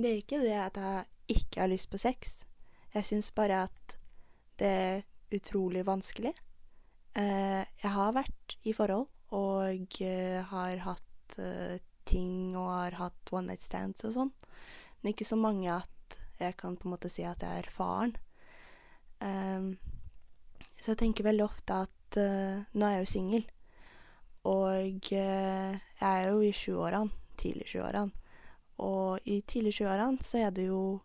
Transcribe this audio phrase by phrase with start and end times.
[0.00, 2.44] Det er ikke det at jeg ikke har lyst på sex.
[2.94, 3.96] Jeg syns bare at
[4.60, 5.02] det er
[5.36, 6.32] utrolig vanskelig.
[7.20, 11.76] Eh, jeg har vært i forhold og eh, har hatt eh,
[12.08, 14.32] ting og har hatt one night stands og sånn,
[15.00, 18.14] men ikke så mange at jeg kan på en måte si at jeg er faren.
[19.20, 19.74] Um,
[20.80, 23.44] så jeg tenker veldig ofte at uh, nå er jeg jo singel,
[24.48, 28.16] og uh, jeg er jo i sjuårene, tidlig sjuårene.
[28.80, 31.00] Og i tidlig i sjuårene så er det jo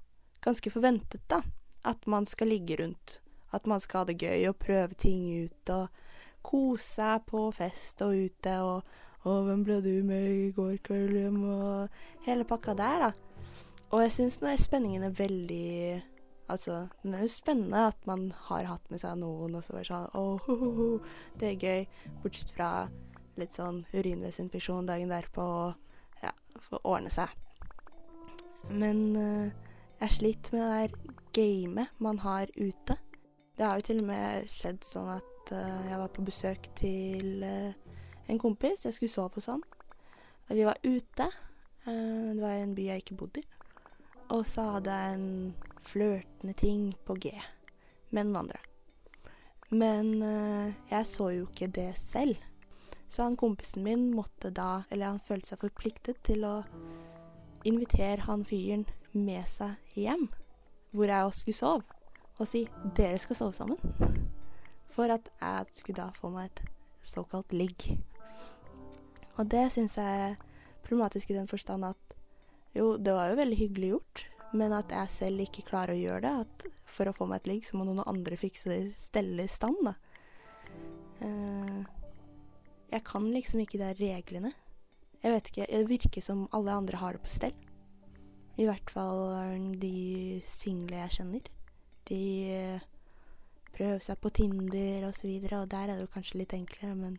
[0.45, 1.41] ganske forventet, da,
[1.83, 3.19] at man skal ligge rundt.
[3.51, 6.03] At man skal ha det gøy og prøve ting ut og
[6.45, 11.15] kose seg på fest og ute og 'Å, hvem ble du med i går kveld
[11.17, 13.47] hjem?' og hele pakka der, da.
[13.89, 16.03] Og jeg syns den spenningen er veldig
[16.45, 19.89] Altså, den er jo spennende at man har hatt med seg noen, og så bare
[19.89, 20.99] sånn 'Å, ho, ho, ho,
[21.39, 21.87] det er gøy',
[22.21, 22.87] bortsett fra
[23.35, 25.73] litt sånn urinveisinfeksjon dagen derpå og
[26.21, 26.31] ja,
[26.69, 27.33] få ordne seg.
[28.69, 29.51] Men eh,
[30.01, 32.97] jeg sliter med det der gamet man har ute.
[33.57, 37.43] Det har jo til og med skjedd sånn at eh, jeg var på besøk til
[37.45, 37.75] eh,
[38.27, 38.85] en kompis.
[38.85, 39.63] Jeg skulle sove hos han.
[40.49, 41.29] Og Vi var ute.
[41.85, 43.47] det var i en by jeg ikke bodde i.
[44.33, 47.33] Og så hadde jeg en flørtende ting på G
[48.09, 48.59] med den andre.
[49.69, 50.21] Men
[50.89, 52.37] jeg så jo ikke det selv.
[53.09, 56.55] Så han kompisen min måtte da, eller han følte seg forpliktet til å
[57.65, 60.27] invitere han fyren med seg hjem,
[60.95, 61.83] hvor jeg også skulle sove,
[62.37, 64.21] og si 'dere skal sove sammen'.
[64.89, 66.63] For at jeg skulle da få meg et
[67.03, 67.99] såkalt ligg.
[69.35, 70.35] Og det syns jeg er
[70.83, 72.15] problematisk i den forstand at
[72.75, 76.21] jo, det var jo veldig hyggelig gjort, men at jeg selv ikke klarer å gjøre
[76.21, 76.33] det.
[76.45, 79.51] At for å få meg et ligg, så må noen andre fikse det, stelle i
[79.51, 79.95] stand, da.
[81.23, 81.81] Eh,
[82.91, 84.51] jeg kan liksom ikke de reglene.
[85.23, 87.55] Jeg vet ikke, det virker som alle andre har det på stell.
[88.55, 91.47] I hvert fall de single jeg kjenner.
[92.07, 92.19] De
[92.55, 92.83] eh,
[93.75, 97.17] prøver seg på Tinder og så og der er det jo kanskje litt enklere, men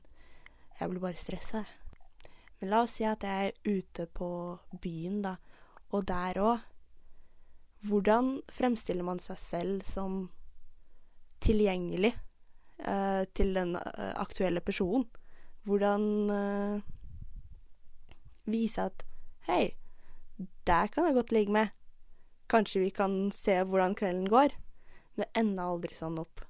[0.79, 2.31] jeg blir bare stressa, jeg.
[2.61, 4.31] Men la oss si at jeg er ute på
[4.81, 5.37] byen, da,
[5.93, 6.65] og der òg.
[7.87, 10.31] Hvordan fremstiller man seg selv som
[11.45, 12.15] tilgjengelig
[12.81, 15.05] eh, til den eh, aktuelle personen?
[15.69, 16.81] Hvordan eh,
[18.51, 19.05] vise at
[19.47, 19.77] Hei,
[20.67, 21.75] der kan jeg godt ligge med.
[22.51, 24.55] Kanskje vi kan se hvordan kvelden går.
[25.15, 26.43] Men det ender aldri sånn opp.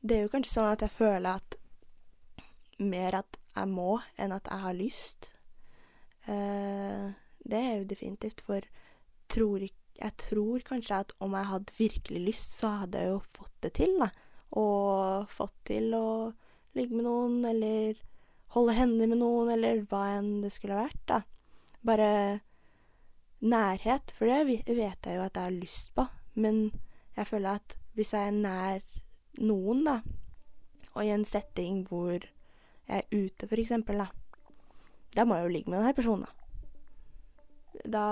[0.00, 1.56] Det er jo kanskje sånn at jeg føler at
[2.78, 5.30] mer at jeg må, enn at jeg har lyst.
[6.30, 7.10] Eh,
[7.42, 8.62] det er jo definitivt, for
[9.32, 13.54] tror jeg tror kanskje at om jeg hadde virkelig lyst, så hadde jeg jo fått
[13.64, 14.10] det til, da.
[14.60, 16.08] Og fått til å
[16.76, 17.96] ligge med noen, eller
[18.56, 21.22] holde hender med noen, eller hva enn det skulle ha vært, da.
[21.86, 22.40] Bare
[23.40, 26.06] nærhet, for det vet jeg jo at jeg har lyst på.
[26.34, 26.70] Men
[27.16, 28.80] jeg føler at hvis jeg er nær
[29.38, 30.00] noen, da,
[30.96, 34.08] og i en setting hvor jeg er ute, eksempel, da,
[35.16, 36.32] da må jeg jo ligge med denne personen, da.
[37.86, 38.04] Da,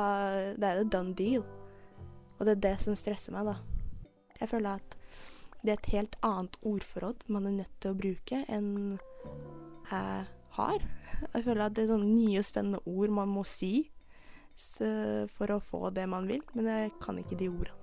[0.60, 1.44] da er det done deal.
[2.38, 3.56] Og det er det som stresser meg, da.
[4.40, 4.96] Jeg føler at
[5.64, 8.72] det er et helt annet ordforråd man er nødt til å bruke enn
[9.88, 10.82] jeg har.
[11.32, 13.90] Jeg føler at det er sånne nye og spennende ord man må si
[14.54, 17.80] for å få det man vil, men jeg kan ikke de ordene.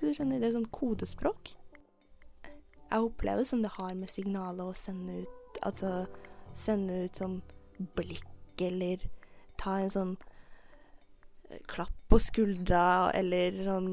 [0.00, 1.52] Du skjønner, det er sånn kodespråk.
[2.92, 6.08] Jeg opplever som det har med signalet å sende ut Altså
[6.58, 7.36] sende ut sånn
[7.94, 8.26] blikk,
[8.58, 9.04] eller
[9.60, 13.92] ta en sånn eh, klapp på skuldra, eller sånn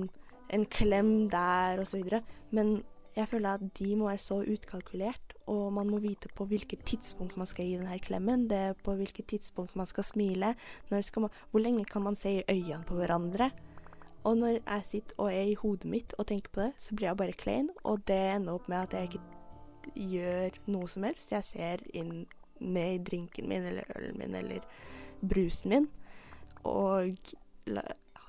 [0.50, 2.24] en klem der, og så videre.
[2.50, 2.80] Men
[3.14, 7.38] jeg føler at de må være så utkalkulert, og man må vite på hvilket tidspunkt
[7.40, 8.46] man skal gi denne klemmen.
[8.50, 10.54] Det er på hvilket tidspunkt man skal smile.
[11.02, 13.50] Skal man, hvor lenge kan man se i øynene på hverandre?
[14.28, 17.08] Og når jeg sitter og er i hodet mitt og tenker på det, så blir
[17.08, 21.32] jeg bare klein, og det ender opp med at jeg ikke gjør noe som helst.
[21.32, 22.28] Jeg ser inn
[22.60, 24.66] ned i drinken min eller ølen min eller
[25.24, 25.88] brusen min,
[26.68, 27.16] og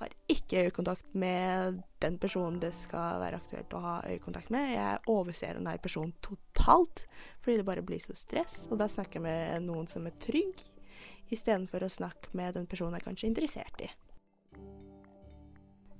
[0.01, 4.73] har ikke øyekontakt med den personen det skal være aktuelt å ha øyekontakt med.
[4.73, 7.05] Jeg overser den her personen totalt,
[7.41, 8.65] fordi det bare blir så stress.
[8.71, 10.63] Og da snakker jeg med noen som er trygg,
[11.31, 13.91] istedenfor å snakke med den personen jeg kanskje er interessert i.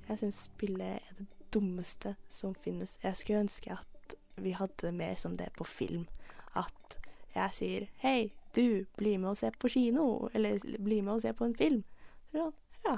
[0.09, 2.97] Jeg syns spillet er det dummeste som finnes.
[3.03, 6.07] Jeg skulle ønske at vi hadde mer som det på film.
[6.57, 6.97] At
[7.35, 11.33] jeg sier 'hei, du, bli med og se på kino', eller 'bli med og se
[11.33, 11.83] på en film'.
[12.31, 12.53] Sånn,
[12.85, 12.97] ja.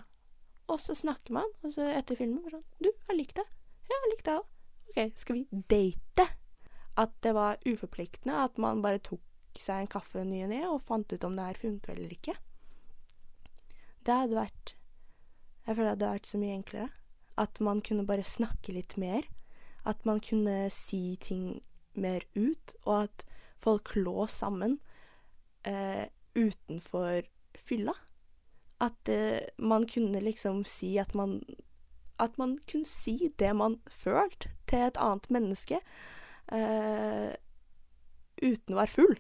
[0.72, 3.60] Og så snakker man, og så etter filmen sånn 'Du, jeg likte det'.
[3.90, 4.48] Ja, jeg likte det òg.
[4.90, 6.28] OK, skal vi date?
[6.98, 9.22] At det var uforpliktende, at man bare tok
[9.60, 12.36] seg en kaffe ny og ne og fant ut om det her funka eller ikke.
[14.06, 14.76] Det hadde vært
[15.66, 16.90] Jeg føler at det hadde vært så mye enklere.
[17.40, 19.24] At man kunne bare snakke litt mer.
[19.88, 21.62] At man kunne si ting
[21.96, 23.24] mer ut, og at
[23.64, 24.82] folk lå sammen
[25.64, 27.24] eh, utenfor
[27.56, 27.96] fylla.
[28.84, 31.40] At eh, man kunne liksom si at man
[32.20, 35.80] At man kunne si det man følte til et annet menneske
[36.54, 37.34] eh,
[38.42, 39.16] uten å være full.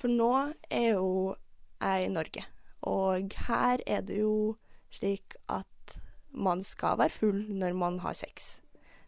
[0.00, 0.30] For nå
[0.70, 1.36] er jo
[1.80, 2.42] jeg i Norge,
[2.88, 4.56] og her er det jo
[4.92, 5.96] slik at
[6.36, 8.58] man skal være full når man har sex.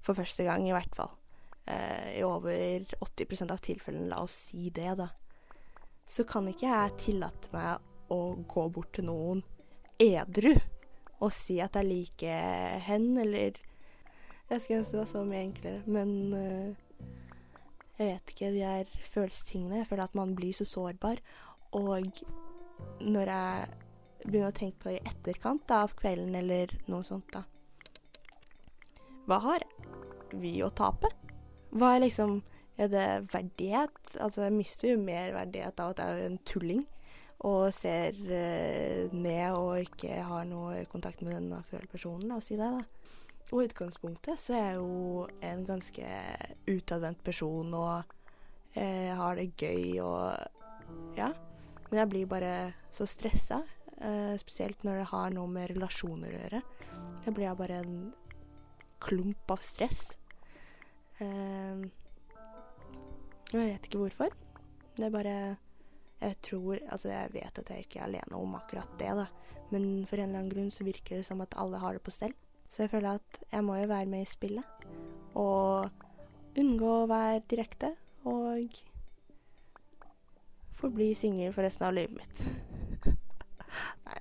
[0.00, 1.12] For første gang, i hvert fall.
[1.66, 5.10] Eh, I over 80 av tilfellene, la oss si det, da.
[6.08, 9.42] Så kan ikke jeg tillate meg å gå bort til noen
[9.98, 10.54] edru
[11.18, 13.58] å si at jeg liker hen, eller
[14.48, 17.08] Jeg skulle ønske det var så mye enklere, men uh,
[17.98, 19.80] jeg vet ikke, de her følelsestingene.
[19.82, 21.18] Jeg føler at man blir så sårbar.
[21.76, 22.22] Og
[23.02, 23.66] når jeg
[24.24, 27.44] begynner å tenke på det i etterkant da, av kvelden eller noe sånt, da
[29.28, 29.66] Hva har
[30.32, 31.10] vi å tape?
[31.74, 32.38] Hva er liksom
[32.78, 33.98] Er det verdighet?
[34.22, 36.84] Altså, jeg mister jo mer verdighet av at jeg er en tulling
[37.46, 42.58] og ser uh, ned og ikke har noe kontakt med den aktuelle personen, oss si
[42.58, 42.82] det, da.
[43.48, 46.08] Og i utgangspunktet så er jeg jo en ganske
[46.68, 48.16] utadvendt person og
[48.76, 51.30] uh, har det gøy og ja.
[51.88, 52.54] Men jeg blir bare
[52.92, 53.62] så stressa,
[54.02, 56.62] uh, spesielt når det har noe med relasjoner å gjøre.
[57.24, 57.94] Da blir jeg bare en
[59.00, 60.02] klump av stress.
[61.22, 61.86] Uh,
[63.48, 64.34] jeg vet ikke hvorfor.
[64.98, 65.38] Det er bare
[66.18, 69.26] Jeg tror Altså, jeg vet at jeg ikke er alene om akkurat det, da.
[69.70, 72.14] Men for en eller annen grunn så virker det som at alle har det på
[72.14, 72.34] stell.
[72.68, 74.86] Så jeg føler at jeg må jo være med i spillet.
[75.38, 75.88] Og
[76.58, 77.92] unngå å være direkte.
[78.28, 78.80] Og
[80.78, 82.42] forbli singel for resten av livet mitt.
[84.08, 84.20] Nei.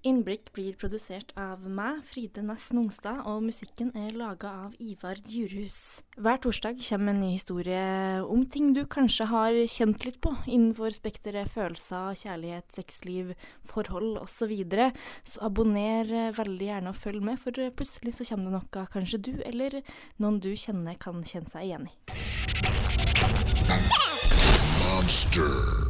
[0.00, 6.00] Innblikk blir produsert av meg, Fride Næss Nongstad, og musikken er laga av Ivar Djurhus.
[6.16, 10.96] Hver torsdag kommer en ny historie om ting du kanskje har kjent litt på innenfor
[10.96, 13.34] spekteret følelser, kjærlighet, sexliv,
[13.68, 14.38] forhold osv.
[14.40, 14.88] Så, videre.
[15.28, 19.32] så abonner veldig gjerne og følg med, for plutselig så kommer det noe kanskje du
[19.44, 19.82] eller
[20.16, 21.94] noen du kjenner kan kjenne seg igjen i.
[24.80, 25.89] Monster.